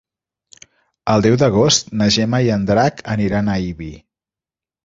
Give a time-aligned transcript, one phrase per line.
[1.15, 3.95] El deu d'agost na Gemma i en Drac aniran a Ibi.